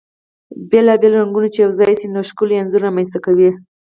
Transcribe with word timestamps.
بيلا 0.69 0.93
بيل 1.01 1.13
رنګونه 1.21 1.47
چی 1.53 1.59
يو 1.63 1.71
ځاي 1.79 1.93
شي، 1.99 2.07
نو 2.13 2.21
ښکلی 2.29 2.55
انځور 2.59 2.81
رامنځته 2.87 3.19
کوي. 3.25 3.49